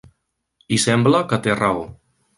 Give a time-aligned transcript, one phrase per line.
[0.77, 1.85] I sembla que té raó.